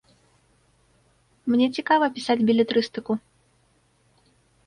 Мне 1.55 1.67
цікава 1.79 2.05
пісаць 2.15 2.37
белетрыстыку. 2.49 3.13